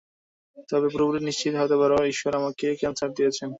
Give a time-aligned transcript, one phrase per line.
[0.69, 3.49] তুমি পুরোপুরি নিশ্চিত হতে পারো ঈশ্বর আমাকে ক্যান্সার দিয়েছেন।